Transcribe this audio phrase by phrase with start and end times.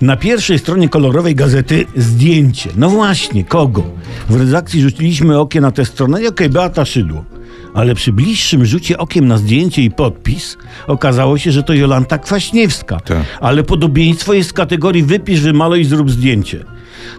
[0.00, 2.70] Na pierwszej stronie kolorowej gazety zdjęcie.
[2.76, 3.82] No właśnie, kogo?
[4.28, 7.24] W redakcji rzuciliśmy okiem na tę stronę i okej, Beata Szydło.
[7.74, 10.56] Ale przy bliższym rzucie okiem na zdjęcie i podpis
[10.86, 13.00] okazało się, że to Jolanta Kwaśniewska.
[13.00, 13.24] Tak.
[13.40, 16.64] Ale podobieństwo jest z kategorii wypisz, wymaluj, zrób zdjęcie.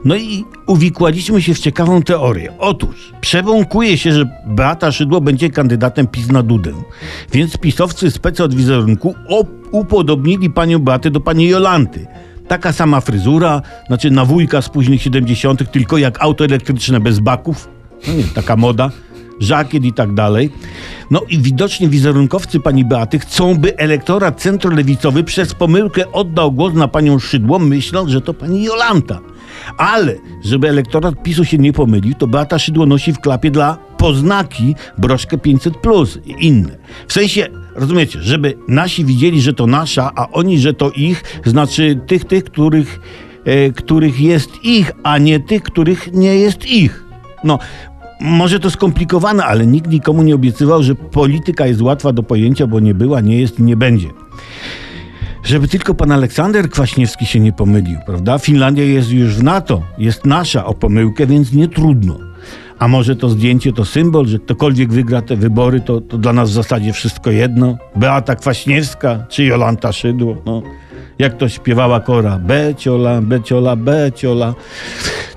[0.05, 2.51] No i uwikłaliśmy się w ciekawą teorię.
[2.59, 6.73] Otóż przebąkuje się, że Beata Szydło będzie kandydatem PiS na Dudę.
[7.33, 9.15] Więc pisowcy specy od wizerunku
[9.71, 12.07] upodobnili panią Beatę do pani Jolanty.
[12.50, 17.70] Taka sama fryzura, znaczy na wujka z późnych 70., tylko jak auto elektryczne bez baków.
[18.08, 18.89] No nie, taka moda
[19.39, 20.49] żakiet i tak dalej.
[21.12, 26.88] No i widocznie wizerunkowcy pani Beaty chcą, by elektorat centrolewicowy przez pomyłkę oddał głos na
[26.88, 29.20] panią Szydło, myśląc, że to pani Jolanta.
[29.77, 34.75] Ale, żeby elektorat PiSu się nie pomylił, to Beata Szydło nosi w klapie dla poznaki
[34.97, 36.77] broszkę 500 plus i inne.
[37.08, 42.00] W sensie, rozumiecie, żeby nasi widzieli, że to nasza, a oni, że to ich, znaczy
[42.08, 43.00] tych, tych, których,
[43.45, 47.03] e, których jest ich, a nie tych, których nie jest ich.
[47.44, 47.59] No,
[48.22, 52.80] może to skomplikowane, ale nikt nikomu nie obiecywał, że polityka jest łatwa do pojęcia, bo
[52.80, 54.08] nie była, nie jest i nie będzie.
[55.44, 58.39] Żeby tylko pan Aleksander Kwaśniewski się nie pomylił, prawda?
[58.39, 62.28] Finlandia jest już w NATO, jest nasza o pomyłkę, więc nie trudno.
[62.80, 66.49] A może to zdjęcie to symbol, że ktokolwiek wygra te wybory, to, to dla nas
[66.49, 67.77] w zasadzie wszystko jedno?
[67.95, 70.36] Beata Kwaśniewska czy Jolanta Szydło?
[70.45, 70.61] No,
[71.19, 72.38] jak to śpiewała Kora?
[72.38, 74.53] Beciola, beciola, beciola,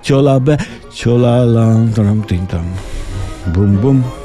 [0.02, 0.56] ciola, be,
[0.92, 2.64] ciola, la, tam, tym, tam.
[3.46, 4.21] Bum, bum.